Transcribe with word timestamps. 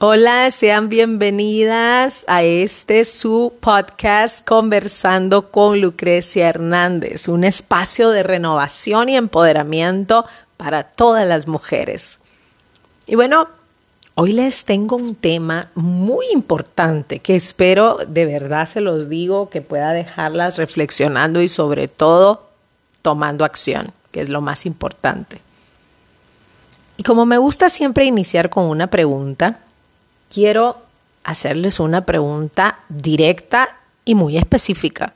Hola, 0.00 0.48
sean 0.52 0.88
bienvenidas 0.88 2.24
a 2.28 2.44
este 2.44 3.04
su 3.04 3.52
podcast 3.58 4.46
Conversando 4.46 5.50
con 5.50 5.80
Lucrecia 5.80 6.48
Hernández, 6.48 7.26
un 7.26 7.42
espacio 7.42 8.10
de 8.10 8.22
renovación 8.22 9.08
y 9.08 9.16
empoderamiento 9.16 10.24
para 10.56 10.84
todas 10.84 11.26
las 11.26 11.48
mujeres. 11.48 12.20
Y 13.08 13.16
bueno, 13.16 13.48
hoy 14.14 14.34
les 14.34 14.64
tengo 14.64 14.94
un 14.94 15.16
tema 15.16 15.72
muy 15.74 16.26
importante 16.32 17.18
que 17.18 17.34
espero 17.34 17.98
de 18.06 18.24
verdad 18.24 18.68
se 18.68 18.80
los 18.80 19.08
digo 19.08 19.50
que 19.50 19.62
pueda 19.62 19.92
dejarlas 19.94 20.58
reflexionando 20.58 21.42
y 21.42 21.48
sobre 21.48 21.88
todo 21.88 22.46
tomando 23.02 23.44
acción, 23.44 23.90
que 24.12 24.20
es 24.20 24.28
lo 24.28 24.42
más 24.42 24.64
importante. 24.64 25.40
Y 26.96 27.02
como 27.02 27.26
me 27.26 27.38
gusta 27.38 27.68
siempre 27.68 28.04
iniciar 28.04 28.48
con 28.48 28.66
una 28.66 28.86
pregunta, 28.86 29.58
quiero 30.32 30.78
hacerles 31.24 31.80
una 31.80 32.04
pregunta 32.04 32.80
directa 32.88 33.76
y 34.04 34.14
muy 34.14 34.36
específica. 34.38 35.14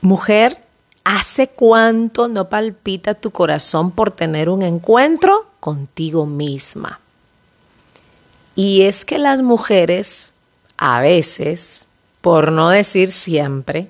Mujer, 0.00 0.58
¿hace 1.04 1.48
cuánto 1.48 2.28
no 2.28 2.48
palpita 2.48 3.14
tu 3.14 3.30
corazón 3.30 3.90
por 3.90 4.10
tener 4.10 4.48
un 4.48 4.62
encuentro 4.62 5.46
contigo 5.60 6.26
misma? 6.26 7.00
Y 8.54 8.82
es 8.82 9.04
que 9.04 9.18
las 9.18 9.40
mujeres, 9.40 10.34
a 10.76 11.00
veces, 11.00 11.86
por 12.20 12.52
no 12.52 12.68
decir 12.68 13.08
siempre, 13.08 13.88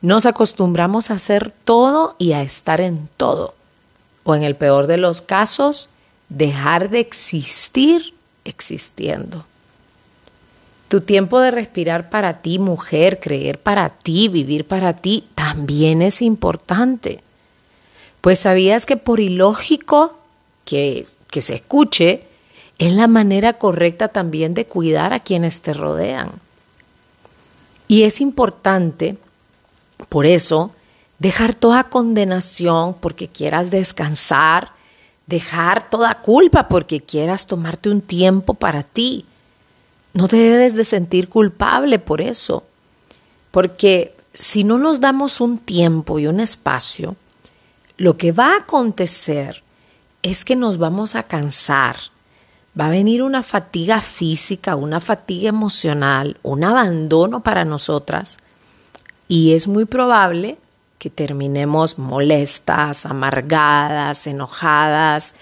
nos 0.00 0.24
acostumbramos 0.24 1.10
a 1.10 1.14
hacer 1.14 1.52
todo 1.64 2.14
y 2.18 2.32
a 2.32 2.42
estar 2.42 2.80
en 2.80 3.08
todo. 3.16 3.54
O 4.22 4.34
en 4.34 4.42
el 4.42 4.54
peor 4.54 4.86
de 4.86 4.96
los 4.96 5.20
casos, 5.20 5.90
dejar 6.28 6.88
de 6.90 7.00
existir 7.00 8.14
existiendo. 8.44 9.44
Tu 10.88 11.00
tiempo 11.00 11.38
de 11.40 11.50
respirar 11.50 12.10
para 12.10 12.42
ti, 12.42 12.58
mujer, 12.58 13.20
creer 13.20 13.58
para 13.60 13.90
ti, 13.90 14.28
vivir 14.28 14.66
para 14.66 14.94
ti, 14.94 15.28
también 15.34 16.02
es 16.02 16.20
importante. 16.20 17.20
Pues 18.20 18.40
sabías 18.40 18.86
que 18.86 18.96
por 18.96 19.20
ilógico 19.20 20.18
que, 20.64 21.06
que 21.30 21.42
se 21.42 21.54
escuche, 21.54 22.24
es 22.78 22.92
la 22.94 23.06
manera 23.06 23.52
correcta 23.52 24.08
también 24.08 24.54
de 24.54 24.66
cuidar 24.66 25.12
a 25.12 25.20
quienes 25.20 25.60
te 25.60 25.74
rodean. 25.74 26.30
Y 27.86 28.04
es 28.04 28.20
importante, 28.20 29.16
por 30.08 30.24
eso, 30.24 30.72
dejar 31.18 31.54
toda 31.54 31.84
condenación 31.84 32.94
porque 32.94 33.28
quieras 33.28 33.70
descansar, 33.70 34.72
dejar 35.30 35.88
toda 35.88 36.20
culpa 36.20 36.68
porque 36.68 37.00
quieras 37.00 37.46
tomarte 37.46 37.88
un 37.88 38.02
tiempo 38.02 38.52
para 38.52 38.82
ti. 38.82 39.24
No 40.12 40.28
te 40.28 40.36
debes 40.36 40.74
de 40.74 40.84
sentir 40.84 41.28
culpable 41.28 41.98
por 41.98 42.20
eso, 42.20 42.64
porque 43.52 44.14
si 44.34 44.64
no 44.64 44.76
nos 44.76 45.00
damos 45.00 45.40
un 45.40 45.58
tiempo 45.58 46.18
y 46.18 46.26
un 46.26 46.40
espacio, 46.40 47.16
lo 47.96 48.16
que 48.16 48.32
va 48.32 48.54
a 48.54 48.58
acontecer 48.58 49.62
es 50.22 50.44
que 50.44 50.56
nos 50.56 50.78
vamos 50.78 51.14
a 51.14 51.22
cansar. 51.22 51.96
Va 52.78 52.86
a 52.86 52.90
venir 52.90 53.22
una 53.22 53.42
fatiga 53.42 54.00
física, 54.00 54.74
una 54.74 55.00
fatiga 55.00 55.48
emocional, 55.48 56.38
un 56.42 56.64
abandono 56.64 57.42
para 57.42 57.64
nosotras 57.64 58.38
y 59.28 59.52
es 59.52 59.68
muy 59.68 59.84
probable 59.84 60.58
que 61.00 61.08
terminemos 61.08 61.98
molestas, 61.98 63.06
amargadas, 63.06 64.26
enojadas 64.26 65.36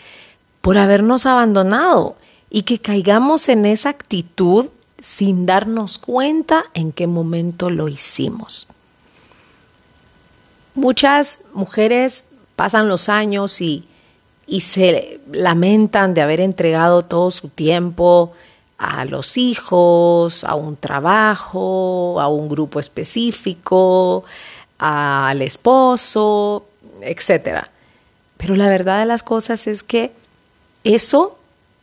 por 0.61 0.79
habernos 0.79 1.27
abandonado 1.27 2.15
y 2.49 2.63
que 2.63 2.79
caigamos 2.79 3.49
en 3.49 3.67
esa 3.67 3.89
actitud 3.89 4.67
sin 5.01 5.47
darnos 5.47 5.99
cuenta 5.99 6.67
en 6.75 6.93
qué 6.93 7.09
momento 7.09 7.71
lo 7.71 7.89
hicimos. 7.89 8.69
Muchas 10.77 11.41
mujeres 11.53 12.27
pasan 12.55 12.89
los 12.89 13.09
años 13.09 13.61
y, 13.61 13.89
y 14.47 14.61
se 14.61 15.21
lamentan 15.33 16.15
de 16.15 16.23
haber 16.23 16.41
entregado 16.41 17.03
todo 17.03 17.33
su 17.33 17.49
tiempo 17.49 18.33
a 18.79 19.05
los 19.07 19.37
hijos, 19.37 20.45
a 20.45 20.55
un 20.55 20.77
trabajo, 20.77 22.21
a 22.21 22.29
un 22.29 22.49
grupo 22.49 22.79
específico, 22.79 24.25
al 24.79 25.43
esposo, 25.43 26.67
etcétera. 27.03 27.71
Pero 28.37 28.55
la 28.55 28.69
verdad 28.69 29.01
de 29.01 29.07
las 29.07 29.23
cosas 29.23 29.67
es 29.67 29.83
que 29.83 30.13
eso 30.85 31.39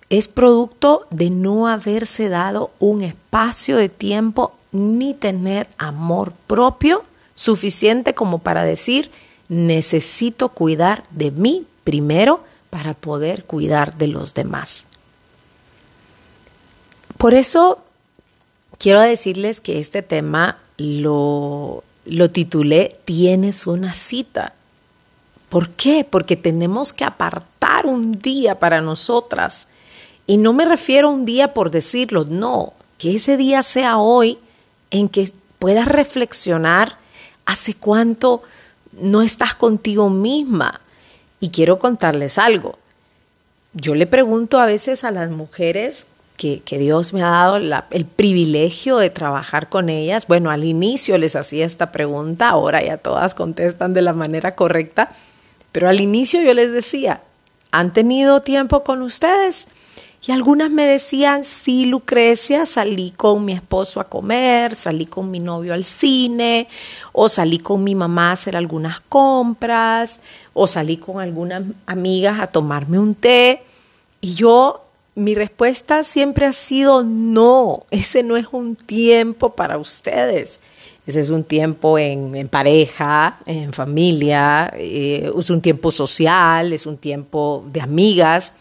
es 0.10 0.28
producto 0.28 1.06
de 1.10 1.30
no 1.30 1.68
haberse 1.68 2.30
dado 2.30 2.72
un 2.80 3.02
espacio 3.02 3.78
de 3.78 3.90
tiempo 3.90 4.54
ni 4.72 5.14
tener 5.14 5.68
amor 5.78 6.34
propio 6.48 7.04
suficiente 7.34 8.14
como 8.14 8.40
para 8.40 8.64
decir, 8.64 9.12
necesito 9.50 10.50
cuidar 10.50 11.04
de 11.12 11.32
mí 11.32 11.66
primero 11.84 12.44
para 12.70 12.94
poder 12.94 13.46
cuidar 13.46 13.98
de 13.98 14.08
los 14.08 14.34
demás. 14.34 14.86
Por 17.18 17.34
eso 17.34 17.80
quiero 18.78 19.02
decirles 19.02 19.62
que 19.62 19.80
este 19.80 20.02
tema 20.02 20.60
lo 20.78 21.84
lo 22.06 22.30
titulé 22.30 22.98
Tienes 23.06 23.68
una 23.68 23.94
cita. 23.94 24.54
¿Por 25.50 25.70
qué? 25.70 26.06
Porque 26.10 26.36
tenemos 26.36 26.94
que 26.94 27.04
apartar 27.04 27.86
un 27.86 28.14
día 28.14 28.60
para 28.60 28.82
nosotras. 28.82 29.68
Y 30.28 30.38
no 30.38 30.54
me 30.54 30.66
refiero 30.66 31.10
a 31.10 31.12
un 31.12 31.26
día 31.26 31.54
por 31.54 31.72
decirlo, 31.72 32.26
no, 32.26 32.74
que 32.98 33.16
ese 33.16 33.38
día 33.38 33.64
sea 33.64 33.98
hoy 33.98 34.40
en 34.92 35.10
que 35.10 35.32
puedas 35.60 35.88
reflexionar 35.88 36.98
hace 37.46 37.74
cuánto 37.74 38.44
no 38.92 39.22
estás 39.22 39.56
contigo 39.56 40.10
misma. 40.10 40.82
Y 41.40 41.50
quiero 41.50 41.80
contarles 41.80 42.38
algo. 42.38 42.80
Yo 43.74 43.94
le 43.94 44.08
pregunto 44.08 44.60
a 44.60 44.66
veces 44.66 45.04
a 45.04 45.12
las 45.12 45.30
mujeres 45.30 46.08
que, 46.36 46.78
Dios 46.78 47.14
me 47.14 47.24
ha 47.24 47.30
dado 47.30 47.58
el 47.58 48.06
privilegio 48.06 48.98
de 48.98 49.10
trabajar 49.10 49.70
con 49.70 49.90
ellas. 49.90 50.28
Bueno, 50.28 50.52
al 50.52 50.64
inicio 50.64 51.18
les 51.18 51.36
hacía 51.36 51.66
esta 51.66 51.92
pregunta, 51.92 52.50
ahora 52.50 52.84
ya 52.84 52.98
todas 52.98 53.34
contestan 53.34 53.94
de 53.94 54.02
la 54.02 54.14
manera 54.14 54.56
correcta, 54.56 55.12
pero 55.72 55.90
al 55.90 56.02
inicio 56.02 56.42
yo 56.42 56.54
les 56.54 56.72
decía, 56.72 57.22
¿han 57.72 57.94
tenido 57.94 58.42
tiempo 58.42 58.84
con 58.84 59.02
ustedes? 59.02 59.68
Y 60.28 60.32
algunas 60.32 60.72
me 60.72 60.88
decían, 60.88 61.44
sí, 61.44 61.86
Lucrecia, 61.86 62.66
salí 62.66 63.12
con 63.12 63.46
mi 63.46 63.54
esposo 63.54 64.00
a 64.00 64.10
comer, 64.10 64.74
salí 64.74 65.06
con 65.06 65.30
mi 65.30 65.40
novio 65.40 65.74
al 65.74 65.84
cine, 65.84 66.68
o 67.12 67.30
salí 67.30 67.60
con 67.60 67.84
mi 67.84 67.94
mamá 67.94 68.30
a 68.30 68.34
hacer 68.34 68.58
algunas 68.58 69.02
compras, 69.02 70.22
o 70.54 70.66
salí 70.66 70.98
con 70.98 71.20
algunas 71.20 71.62
amigas 71.86 72.40
a 72.40 72.48
tomarme 72.48 72.98
un 72.98 73.14
té. 73.14 73.62
Y 74.20 74.34
yo 74.34 74.85
mi 75.16 75.34
respuesta 75.34 76.04
siempre 76.04 76.46
ha 76.46 76.54
sido 76.54 77.04
no, 77.04 77.86
ese 77.90 78.22
no 78.22 78.36
es 78.36 78.48
un 78.52 78.76
tiempo 78.76 79.56
para 79.56 79.78
ustedes. 79.78 80.60
Ese 81.08 81.22
es 81.22 81.30
un 81.30 81.44
tiempo 81.44 82.00
en, 82.00 82.48
pareja, 82.48 83.38
en 83.46 83.74
familia, 83.74 84.74
eh, 84.76 85.32
es 85.38 85.50
un 85.52 85.62
tiempo 85.62 85.92
social, 85.92 86.74
es 86.74 86.88
un 86.88 86.98
tiempo 86.98 87.64
de 87.72 87.80
amigas. 87.80 88.56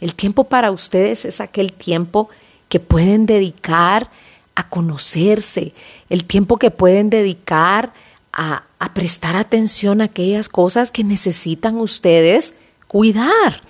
El 0.00 0.14
tiempo 0.14 0.44
para 0.44 0.70
ustedes 0.70 1.24
es 1.24 1.40
aquel 1.40 1.72
tiempo 1.72 2.30
que 2.68 2.78
pueden 2.78 3.26
dedicar 3.26 4.08
a 4.54 4.68
conocerse, 4.68 5.72
el 6.08 6.24
tiempo 6.24 6.58
que 6.58 6.70
pueden 6.70 7.10
dedicar 7.10 7.92
a, 8.32 8.62
a 8.78 8.94
prestar 8.94 9.34
atención 9.34 10.00
a 10.00 10.04
aquellas 10.04 10.48
cosas 10.48 10.92
que 10.92 11.02
necesitan 11.02 11.76
ustedes 11.76 12.60
cuidar. 12.86 13.62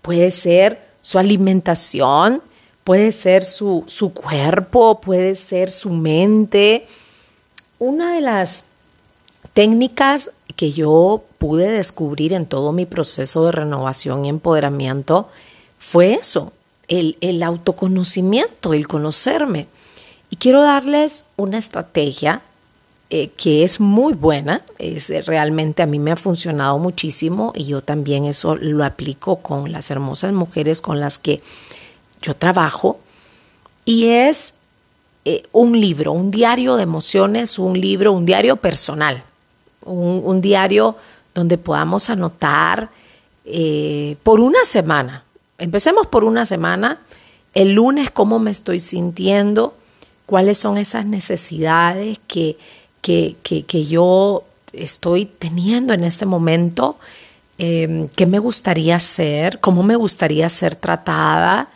Puede 0.00 0.30
ser 0.30 0.93
su 1.04 1.18
alimentación, 1.18 2.40
puede 2.82 3.12
ser 3.12 3.44
su, 3.44 3.84
su 3.86 4.14
cuerpo, 4.14 5.02
puede 5.02 5.36
ser 5.36 5.70
su 5.70 5.90
mente. 5.90 6.86
Una 7.78 8.14
de 8.14 8.22
las 8.22 8.64
técnicas 9.52 10.30
que 10.56 10.72
yo 10.72 11.22
pude 11.36 11.68
descubrir 11.68 12.32
en 12.32 12.46
todo 12.46 12.72
mi 12.72 12.86
proceso 12.86 13.44
de 13.44 13.52
renovación 13.52 14.24
y 14.24 14.30
empoderamiento 14.30 15.28
fue 15.78 16.14
eso, 16.14 16.54
el, 16.88 17.18
el, 17.20 17.42
autoconocimiento, 17.42 18.72
el 18.72 18.88
conocerme. 18.88 19.66
Y 20.30 20.36
quiero 20.36 20.62
darles 20.62 21.26
una 21.36 21.58
estrategia 21.58 22.40
eh, 23.16 23.30
que 23.36 23.62
es 23.62 23.78
muy 23.78 24.14
buena, 24.14 24.62
es, 24.76 25.08
eh, 25.08 25.22
realmente 25.22 25.84
a 25.84 25.86
mí 25.86 26.00
me 26.00 26.10
ha 26.10 26.16
funcionado 26.16 26.80
muchísimo 26.80 27.52
y 27.54 27.66
yo 27.66 27.80
también 27.80 28.24
eso 28.24 28.56
lo 28.56 28.84
aplico 28.84 29.36
con 29.36 29.70
las 29.70 29.88
hermosas 29.92 30.32
mujeres 30.32 30.80
con 30.80 30.98
las 30.98 31.16
que 31.18 31.40
yo 32.22 32.34
trabajo 32.34 32.98
y 33.84 34.08
es 34.08 34.54
eh, 35.24 35.44
un 35.52 35.80
libro, 35.80 36.10
un 36.10 36.32
diario 36.32 36.74
de 36.74 36.82
emociones, 36.82 37.60
un 37.60 37.80
libro, 37.80 38.10
un 38.10 38.26
diario 38.26 38.56
personal, 38.56 39.22
un, 39.84 40.40
diario 40.40 40.96
donde 41.36 41.56
podamos 41.56 42.10
anotar 42.10 42.88
por 44.24 44.40
una 44.40 44.64
semana. 44.64 45.22
Empecemos 45.58 46.08
por 46.08 46.24
una 46.24 46.44
semana 46.46 46.98
el 47.54 47.74
lunes 47.74 48.10
cómo 48.10 48.40
me 48.40 48.50
estoy 48.50 48.80
sintiendo, 48.80 49.72
cuáles 50.26 50.58
son 50.58 50.78
esas 50.78 51.06
necesidades 51.06 52.18
que, 52.26 52.56
que, 53.04 53.36
que, 53.42 53.84
yo 53.84 54.44
estoy 54.72 55.26
teniendo 55.26 55.92
en 55.92 56.04
este 56.04 56.24
momento, 56.24 56.96
eh, 57.58 58.08
qué 58.16 58.24
me 58.26 58.38
gustaría 58.38 58.96
hacer, 58.96 59.60
cómo 59.60 59.82
me 59.82 59.94
gustaría 59.94 60.48
ser 60.48 60.74
tratada, 60.74 61.68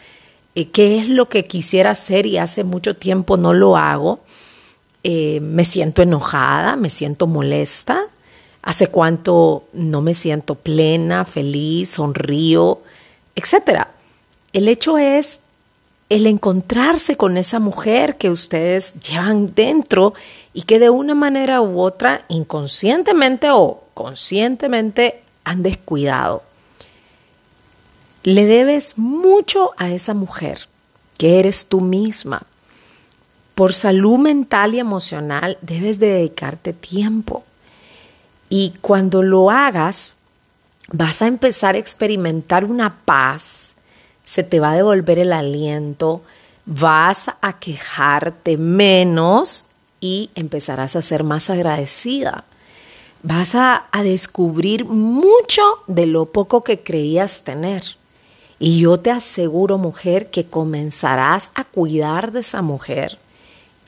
eh, 0.55 0.71
qué 0.71 0.99
es 0.99 1.09
lo 1.11 1.29
que 1.29 1.45
quisiera 1.45 1.91
hacer 1.91 2.25
y 2.25 2.39
hace 2.39 2.65
mucho 2.65 2.97
tiempo 2.97 3.37
no 3.37 3.53
lo 3.53 3.77
hago. 3.77 4.21
Eh, 5.05 5.41
me 5.41 5.67
siento 5.67 6.01
enojada, 6.01 6.77
me 6.77 6.89
siento 6.89 7.27
molesta, 7.27 8.07
hace 8.63 8.87
cuánto 8.87 9.65
no 9.75 10.01
me 10.01 10.15
siento 10.15 10.55
plena, 10.55 11.27
feliz, 11.27 11.91
sonrío, 11.91 12.81
etc. 13.37 13.87
El 14.55 14.67
hecho 14.67 14.97
es 14.97 15.41
el 16.09 16.27
encontrarse 16.27 17.19
con 17.19 17.37
esa 17.37 17.59
mujer 17.59 18.17
que 18.17 18.31
ustedes 18.31 18.95
llevan 18.95 19.53
dentro 19.55 20.15
y 20.59 20.63
que 20.63 20.81
de 20.81 20.91
una 20.91 21.15
manera 21.15 21.61
u 21.61 21.81
otra, 21.81 22.25
inconscientemente 22.27 23.49
o 23.53 23.85
conscientemente, 23.95 25.23
han 25.45 25.63
descuidado. 25.63 26.43
Le 28.25 28.45
debes 28.45 28.99
mucho 28.99 29.71
a 29.77 29.91
esa 29.91 30.15
mujer, 30.15 30.67
que 31.17 31.39
eres 31.39 31.67
tú 31.69 31.81
misma. 31.81 32.43
Por 33.55 33.73
salud 33.73 34.19
mental 34.19 34.75
y 34.75 34.81
emocional 34.81 35.59
debes 35.61 36.01
dedicarte 36.01 36.73
tiempo. 36.73 37.45
Y 38.49 38.75
cuando 38.81 39.23
lo 39.23 39.53
hagas, 39.53 40.17
vas 40.91 41.23
a 41.23 41.29
empezar 41.29 41.77
a 41.77 41.79
experimentar 41.79 42.65
una 42.65 42.97
paz, 43.05 43.77
se 44.25 44.43
te 44.43 44.59
va 44.59 44.73
a 44.73 44.77
devolver 44.77 45.21
el 45.21 45.33
aliento, 45.33 46.25
vas 46.67 47.31
a 47.43 47.61
quejarte 47.61 48.57
menos 48.57 49.68
y 50.01 50.31
empezarás 50.35 50.97
a 50.97 51.03
ser 51.03 51.25
más 51.25 51.51
agradecida. 51.51 52.45
Vas 53.23 53.55
a, 53.55 53.87
a 53.91 54.03
descubrir 54.03 54.85
mucho 54.85 55.63
de 55.87 56.07
lo 56.07 56.27
poco 56.27 56.63
que 56.63 56.81
creías 56.81 57.43
tener. 57.43 57.97
Y 58.59 58.81
yo 58.81 58.99
te 58.99 59.11
aseguro, 59.11 59.79
mujer, 59.79 60.31
que 60.31 60.47
comenzarás 60.47 61.51
a 61.55 61.65
cuidar 61.65 62.33
de 62.33 62.41
esa 62.41 62.63
mujer. 62.63 63.19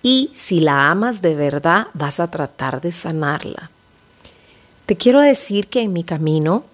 Y 0.03 0.31
si 0.35 0.61
la 0.61 0.91
amas 0.91 1.23
de 1.23 1.35
verdad, 1.35 1.89
vas 1.95 2.21
a 2.21 2.31
tratar 2.31 2.81
de 2.81 2.93
sanarla. 2.93 3.71
Te 4.87 4.97
quiero 4.97 5.21
decir 5.21 5.69
que 5.69 5.83
en 5.83 5.93
mi 5.93 6.05
camino 6.05 6.65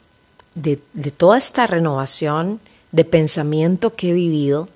de, 0.54 0.80
de 0.92 1.10
toda 1.10 1.36
esta 1.36 1.66
renovación 1.66 2.60
de 2.92 3.04
pensamiento 3.04 3.94
que 3.94 4.10
he 4.10 4.12
vivido, 4.12 4.68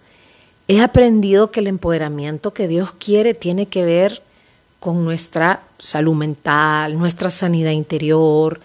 he 0.69 0.81
aprendido 0.81 1.51
que 1.51 1.61
el 1.61 1.67
empoderamiento 1.67 2.53
que 2.53 2.69
Dios 2.69 2.93
quiere 2.93 3.35
tiene 3.35 3.67
que 3.67 3.85
ver 3.85 4.23
con 4.81 5.05
nuestra 5.05 5.61
salud 5.79 6.15
mental, 6.15 6.99
nuestra 6.99 7.31
sanidad 7.31 7.71
interior, 7.71 8.61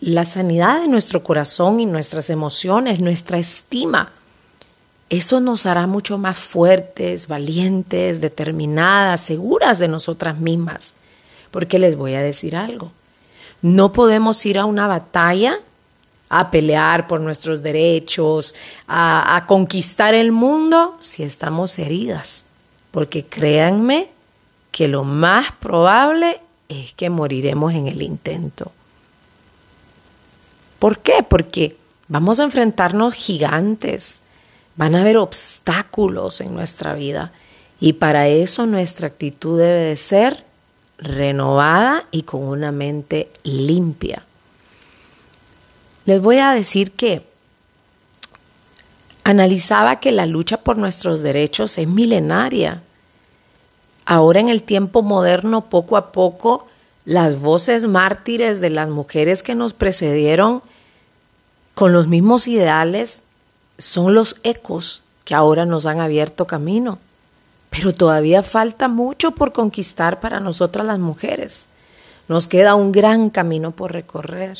la 0.00 0.24
sanidad 0.24 0.80
de 0.80 0.88
nuestro 0.88 1.22
corazón 1.22 1.78
y 1.78 1.86
nuestras 1.86 2.30
emociones, 2.30 3.00
nuestra 3.00 3.38
estima. 3.38 4.10
Eso 5.10 5.40
nos 5.40 5.66
hará 5.66 5.86
mucho 5.86 6.16
más 6.16 6.38
fuertes, 6.38 7.28
valientes, 7.28 8.20
determinadas, 8.20 9.20
seguras 9.20 9.78
de 9.78 9.88
nosotras 9.88 10.38
mismas. 10.38 10.94
Porque 11.50 11.78
les 11.78 11.96
voy 11.96 12.14
a 12.14 12.22
decir 12.22 12.56
algo. 12.56 12.92
No 13.60 13.92
podemos 13.92 14.44
ir 14.46 14.58
a 14.58 14.64
una 14.64 14.86
batalla 14.86 15.58
a 16.30 16.50
pelear 16.50 17.08
por 17.08 17.20
nuestros 17.20 17.62
derechos, 17.62 18.54
a, 18.86 19.36
a 19.36 19.46
conquistar 19.46 20.14
el 20.14 20.32
mundo 20.32 20.96
si 21.00 21.24
estamos 21.24 21.78
heridas. 21.78 22.46
Porque 22.92 23.26
créanme 23.26 24.08
que 24.70 24.88
lo 24.88 25.04
más 25.04 25.52
probable 25.52 26.40
es 26.68 26.94
que 26.94 27.10
moriremos 27.10 27.72
en 27.74 27.88
el 27.88 28.02
intento. 28.02 28.72
¿Por 30.78 30.98
qué? 30.98 31.24
Porque 31.28 31.76
vamos 32.08 32.40
a 32.40 32.44
enfrentarnos 32.44 33.14
gigantes, 33.14 34.22
van 34.76 34.94
a 34.94 35.02
haber 35.02 35.18
obstáculos 35.18 36.40
en 36.40 36.54
nuestra 36.54 36.94
vida 36.94 37.32
y 37.80 37.94
para 37.94 38.28
eso 38.28 38.66
nuestra 38.66 39.08
actitud 39.08 39.58
debe 39.58 39.80
de 39.80 39.96
ser 39.96 40.44
renovada 40.98 42.04
y 42.10 42.22
con 42.22 42.42
una 42.42 42.72
mente 42.72 43.30
limpia. 43.42 44.24
Les 46.04 46.20
voy 46.20 46.38
a 46.38 46.52
decir 46.52 46.92
que 46.92 47.22
analizaba 49.24 50.00
que 50.00 50.12
la 50.12 50.26
lucha 50.26 50.58
por 50.58 50.78
nuestros 50.78 51.22
derechos 51.22 51.76
es 51.78 51.86
milenaria. 51.86 52.82
Ahora 54.10 54.40
en 54.40 54.48
el 54.48 54.64
tiempo 54.64 55.02
moderno, 55.02 55.66
poco 55.66 55.96
a 55.96 56.10
poco, 56.10 56.66
las 57.04 57.40
voces 57.40 57.86
mártires 57.86 58.60
de 58.60 58.68
las 58.68 58.88
mujeres 58.88 59.44
que 59.44 59.54
nos 59.54 59.72
precedieron 59.72 60.62
con 61.76 61.92
los 61.92 62.08
mismos 62.08 62.48
ideales 62.48 63.22
son 63.78 64.14
los 64.14 64.40
ecos 64.42 65.04
que 65.24 65.36
ahora 65.36 65.64
nos 65.64 65.86
han 65.86 66.00
abierto 66.00 66.48
camino. 66.48 66.98
Pero 67.70 67.92
todavía 67.92 68.42
falta 68.42 68.88
mucho 68.88 69.30
por 69.30 69.52
conquistar 69.52 70.18
para 70.18 70.40
nosotras 70.40 70.84
las 70.84 70.98
mujeres. 70.98 71.68
Nos 72.26 72.48
queda 72.48 72.74
un 72.74 72.90
gran 72.90 73.30
camino 73.30 73.70
por 73.70 73.92
recorrer. 73.92 74.58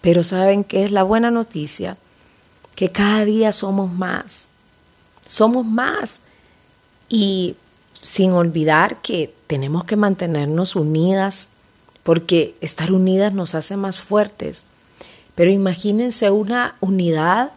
Pero 0.00 0.24
¿saben 0.24 0.64
qué 0.64 0.84
es 0.84 0.90
la 0.90 1.02
buena 1.02 1.30
noticia? 1.30 1.98
Que 2.74 2.88
cada 2.88 3.26
día 3.26 3.52
somos 3.52 3.92
más. 3.92 4.48
Somos 5.26 5.66
más. 5.66 6.20
Y 7.10 7.56
sin 8.06 8.30
olvidar 8.30 9.02
que 9.02 9.34
tenemos 9.48 9.82
que 9.82 9.96
mantenernos 9.96 10.76
unidas, 10.76 11.50
porque 12.04 12.54
estar 12.60 12.92
unidas 12.92 13.32
nos 13.32 13.56
hace 13.56 13.76
más 13.76 13.98
fuertes. 13.98 14.62
Pero 15.34 15.50
imagínense 15.50 16.30
una 16.30 16.76
unidad 16.80 17.50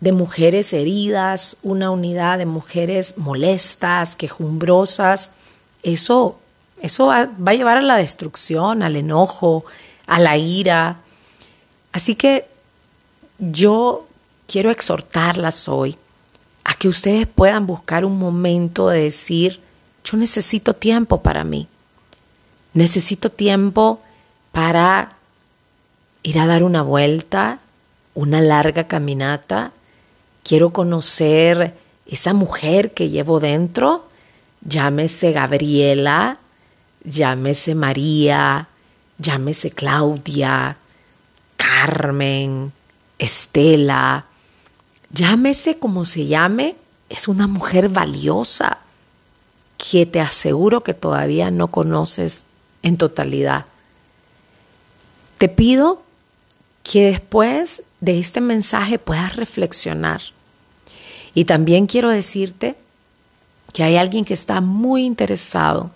de 0.00 0.10
mujeres 0.10 0.72
heridas, 0.72 1.58
una 1.62 1.92
unidad 1.92 2.38
de 2.38 2.46
mujeres 2.46 3.16
molestas, 3.16 4.16
quejumbrosas. 4.16 5.30
Eso, 5.84 6.40
eso 6.82 7.06
va, 7.06 7.26
va 7.26 7.52
a 7.52 7.54
llevar 7.54 7.76
a 7.76 7.82
la 7.82 7.96
destrucción, 7.96 8.82
al 8.82 8.96
enojo, 8.96 9.64
a 10.08 10.18
la 10.18 10.36
ira. 10.36 10.96
Así 11.92 12.16
que 12.16 12.48
yo 13.38 14.08
quiero 14.48 14.72
exhortarlas 14.72 15.68
hoy 15.68 15.96
a 16.64 16.74
que 16.74 16.88
ustedes 16.88 17.28
puedan 17.28 17.68
buscar 17.68 18.04
un 18.04 18.18
momento 18.18 18.88
de 18.88 19.02
decir, 19.02 19.60
yo 20.06 20.16
necesito 20.16 20.74
tiempo 20.74 21.20
para 21.20 21.42
mí. 21.42 21.66
Necesito 22.74 23.30
tiempo 23.30 24.00
para 24.52 25.16
ir 26.22 26.38
a 26.38 26.46
dar 26.46 26.62
una 26.62 26.82
vuelta, 26.82 27.58
una 28.14 28.40
larga 28.40 28.86
caminata. 28.86 29.72
Quiero 30.44 30.72
conocer 30.72 31.74
esa 32.06 32.34
mujer 32.34 32.94
que 32.94 33.08
llevo 33.08 33.40
dentro, 33.40 34.08
llámese 34.60 35.32
Gabriela, 35.32 36.38
llámese 37.02 37.74
María, 37.74 38.68
llámese 39.18 39.72
Claudia, 39.72 40.76
Carmen, 41.56 42.72
Estela, 43.18 44.26
llámese 45.10 45.80
como 45.80 46.04
se 46.04 46.26
llame, 46.26 46.76
es 47.08 47.26
una 47.26 47.48
mujer 47.48 47.88
valiosa 47.88 48.85
que 49.90 50.06
te 50.06 50.20
aseguro 50.20 50.82
que 50.82 50.94
todavía 50.94 51.50
no 51.50 51.68
conoces 51.68 52.42
en 52.82 52.96
totalidad. 52.96 53.66
Te 55.38 55.48
pido 55.48 56.02
que 56.82 57.10
después 57.10 57.84
de 58.00 58.18
este 58.18 58.40
mensaje 58.40 58.98
puedas 58.98 59.36
reflexionar. 59.36 60.22
Y 61.34 61.44
también 61.44 61.86
quiero 61.86 62.10
decirte 62.10 62.74
que 63.72 63.84
hay 63.84 63.96
alguien 63.96 64.24
que 64.24 64.34
está 64.34 64.60
muy 64.60 65.04
interesado 65.04 65.90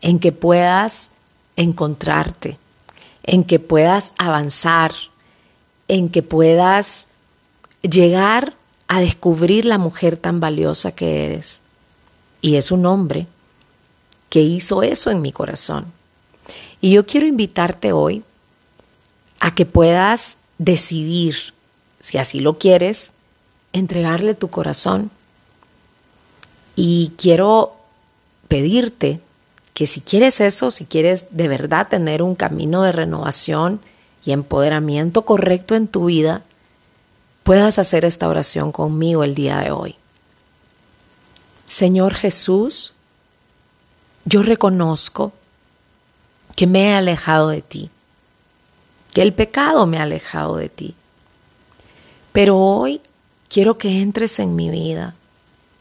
en 0.00 0.18
que 0.18 0.32
puedas 0.32 1.10
encontrarte, 1.56 2.58
en 3.24 3.44
que 3.44 3.58
puedas 3.58 4.12
avanzar, 4.16 4.92
en 5.88 6.08
que 6.08 6.22
puedas 6.22 7.08
llegar 7.82 8.54
a 8.88 9.00
descubrir 9.00 9.64
la 9.64 9.78
mujer 9.78 10.16
tan 10.16 10.40
valiosa 10.40 10.92
que 10.94 11.26
eres. 11.26 11.62
Y 12.42 12.56
es 12.56 12.70
un 12.70 12.84
hombre 12.84 13.26
que 14.28 14.40
hizo 14.40 14.82
eso 14.82 15.10
en 15.10 15.22
mi 15.22 15.32
corazón. 15.32 15.86
Y 16.82 16.90
yo 16.90 17.06
quiero 17.06 17.26
invitarte 17.26 17.92
hoy 17.92 18.24
a 19.40 19.54
que 19.54 19.64
puedas 19.64 20.36
decidir, 20.58 21.36
si 22.00 22.18
así 22.18 22.40
lo 22.40 22.58
quieres, 22.58 23.12
entregarle 23.72 24.34
tu 24.34 24.48
corazón. 24.48 25.10
Y 26.74 27.12
quiero 27.16 27.76
pedirte 28.48 29.20
que 29.74 29.86
si 29.86 30.00
quieres 30.00 30.40
eso, 30.40 30.70
si 30.70 30.84
quieres 30.84 31.26
de 31.30 31.48
verdad 31.48 31.88
tener 31.88 32.22
un 32.22 32.34
camino 32.34 32.82
de 32.82 32.92
renovación 32.92 33.80
y 34.24 34.32
empoderamiento 34.32 35.22
correcto 35.22 35.74
en 35.74 35.88
tu 35.88 36.06
vida, 36.06 36.42
puedas 37.42 37.78
hacer 37.78 38.04
esta 38.04 38.28
oración 38.28 38.72
conmigo 38.72 39.24
el 39.24 39.34
día 39.34 39.58
de 39.58 39.70
hoy. 39.70 39.96
Señor 41.72 42.12
Jesús, 42.12 42.92
yo 44.26 44.42
reconozco 44.42 45.32
que 46.54 46.66
me 46.66 46.88
he 46.88 46.92
alejado 46.92 47.48
de 47.48 47.62
ti, 47.62 47.88
que 49.14 49.22
el 49.22 49.32
pecado 49.32 49.86
me 49.86 49.96
ha 49.96 50.02
alejado 50.02 50.56
de 50.56 50.68
ti. 50.68 50.94
Pero 52.32 52.58
hoy 52.58 53.00
quiero 53.48 53.78
que 53.78 54.02
entres 54.02 54.38
en 54.38 54.54
mi 54.54 54.68
vida 54.68 55.14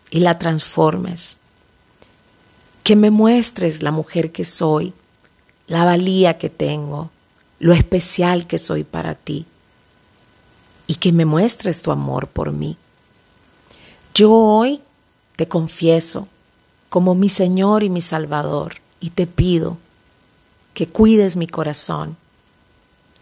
y 0.10 0.22
la 0.22 0.38
transformes, 0.38 1.36
que 2.86 2.96
me 2.96 3.12
muestres 3.12 3.84
la 3.84 3.92
mujer 3.92 4.32
que 4.32 4.46
soy, 4.46 4.94
la 5.68 5.84
valía 5.84 6.38
que 6.38 6.50
tengo, 6.50 7.12
lo 7.60 7.74
especial 7.74 8.48
que 8.48 8.60
soy 8.60 8.86
para 8.86 9.14
ti 9.14 9.46
y 10.88 10.96
que 10.96 11.12
me 11.12 11.26
muestres 11.26 11.82
tu 11.82 11.92
amor 11.92 12.28
por 12.28 12.54
mí. 12.54 12.78
Yo 14.14 14.32
hoy 14.32 14.82
te 15.42 15.48
confieso 15.48 16.28
como 16.90 17.16
mi 17.16 17.28
Señor 17.28 17.82
y 17.82 17.90
mi 17.90 18.02
Salvador 18.02 18.76
y 19.00 19.10
te 19.10 19.26
pido 19.26 19.80
que 20.76 20.86
cuides 20.86 21.36
mi 21.36 21.48
corazón, 21.48 22.16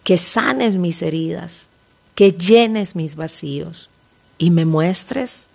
que 0.04 0.18
sanes 0.18 0.76
mis 0.76 1.02
heridas, 1.02 1.70
que 2.16 2.34
llenes 2.34 2.98
mis 2.98 3.16
vacíos 3.16 3.90
y 4.38 4.52
me 4.52 4.66
muestres 4.66 5.48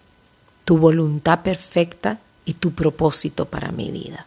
tu 0.64 0.78
voluntad 0.78 1.42
perfecta 1.42 2.18
y 2.46 2.54
tu 2.54 2.70
propósito 2.70 3.44
para 3.44 3.70
mi 3.70 3.90
vida. 3.90 4.26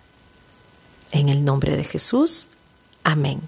En 1.09 1.29
el 1.29 1.43
nombre 1.43 1.75
de 1.75 1.85
Jesús, 1.85 2.49
amén. 3.03 3.41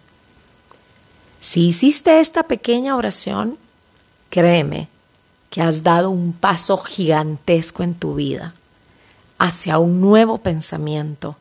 Si 1.40 1.68
hiciste 1.68 2.22
esta 2.22 2.42
pequeña 2.42 2.96
oración, 2.96 3.60
créeme 4.32 4.88
que 5.52 5.62
has 5.62 5.84
dado 5.84 6.10
un 6.10 6.34
paso 6.34 6.78
gigantesco 6.78 7.84
en 7.84 7.94
tu 7.94 8.16
vida 8.16 8.56
hacia 9.40 9.80
un 9.80 10.02
nuevo 10.02 10.38
pensamiento, 10.38 11.38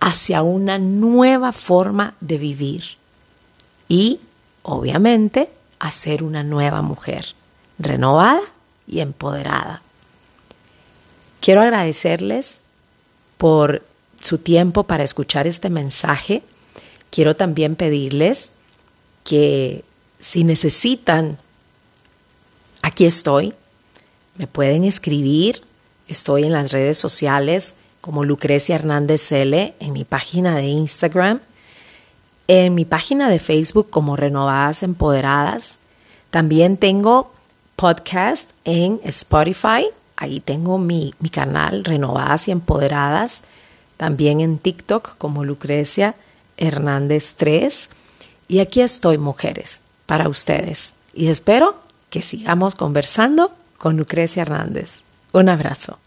hacia 0.00 0.42
una 0.42 0.78
nueva 0.78 1.52
forma 1.52 2.14
de 2.20 2.38
vivir 2.38 2.84
y, 3.88 4.20
obviamente, 4.62 5.50
a 5.78 5.90
ser 5.90 6.22
una 6.22 6.42
nueva 6.42 6.82
mujer, 6.82 7.34
renovada 7.78 8.40
y 8.86 9.00
empoderada. 9.00 9.82
Quiero 11.40 11.60
agradecerles 11.60 12.62
por 13.36 13.82
su 14.20 14.38
tiempo 14.38 14.84
para 14.84 15.04
escuchar 15.04 15.46
este 15.46 15.68
mensaje. 15.68 16.42
Quiero 17.10 17.36
también 17.36 17.76
pedirles 17.76 18.52
que 19.24 19.84
si 20.20 20.44
necesitan, 20.44 21.38
aquí 22.80 23.04
estoy, 23.04 23.52
me 24.36 24.46
pueden 24.46 24.84
escribir, 24.84 25.62
estoy 26.08 26.44
en 26.44 26.52
las 26.52 26.72
redes 26.72 26.98
sociales 26.98 27.76
como 28.00 28.24
Lucrecia 28.24 28.76
Hernández 28.76 29.32
L 29.32 29.74
en 29.80 29.92
mi 29.92 30.04
página 30.04 30.56
de 30.56 30.66
Instagram, 30.66 31.40
en 32.48 32.74
mi 32.74 32.84
página 32.84 33.28
de 33.28 33.38
Facebook 33.38 33.90
como 33.90 34.16
Renovadas 34.16 34.82
Empoderadas. 34.82 35.78
También 36.30 36.76
tengo 36.76 37.32
podcast 37.74 38.50
en 38.64 39.00
Spotify, 39.04 39.86
ahí 40.16 40.40
tengo 40.40 40.78
mi, 40.78 41.14
mi 41.18 41.30
canal 41.30 41.84
Renovadas 41.84 42.48
y 42.48 42.52
Empoderadas. 42.52 43.44
También 43.96 44.40
en 44.40 44.58
TikTok 44.58 45.16
como 45.18 45.44
Lucrecia 45.44 46.14
Hernández 46.56 47.34
3. 47.36 47.88
Y 48.48 48.60
aquí 48.60 48.82
estoy, 48.82 49.18
mujeres, 49.18 49.80
para 50.06 50.28
ustedes. 50.28 50.94
Y 51.14 51.28
espero 51.28 51.76
que 52.10 52.22
sigamos 52.22 52.74
conversando 52.74 53.52
con 53.78 53.96
Lucrecia 53.96 54.42
Hernández. 54.42 55.05
Un 55.36 55.50
abrazo. 55.50 55.98